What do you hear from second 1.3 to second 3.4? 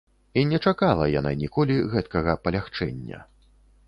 ніколі гэткага палягчэння.